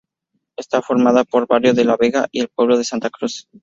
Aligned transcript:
Está 0.57 0.81
formado 0.81 1.23
por 1.25 1.41
el 1.43 1.47
barrio 1.47 1.75
de 1.75 1.85
La 1.85 1.95
Vega 1.95 2.27
y 2.31 2.39
el 2.41 2.47
pueblo 2.49 2.75
de 2.75 2.83
Santa 2.83 3.11
Cruz. 3.11 3.47